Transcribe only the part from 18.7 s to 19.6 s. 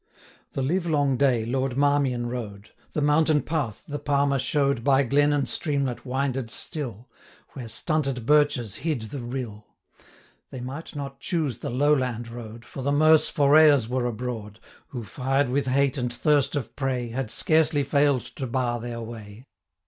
their way.